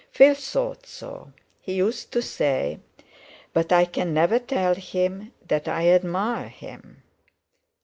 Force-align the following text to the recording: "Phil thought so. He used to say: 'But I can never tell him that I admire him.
"Phil 0.11 0.33
thought 0.33 0.87
so. 0.87 1.31
He 1.61 1.73
used 1.73 2.11
to 2.13 2.23
say: 2.23 2.79
'But 3.53 3.71
I 3.71 3.85
can 3.85 4.15
never 4.15 4.39
tell 4.39 4.73
him 4.73 5.31
that 5.47 5.67
I 5.67 5.89
admire 5.89 6.47
him. 6.49 7.03